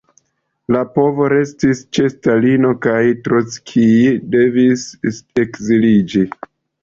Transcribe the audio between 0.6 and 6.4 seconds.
La povo restis ĉe Stalino, kaj Trockij devis ekziliĝi.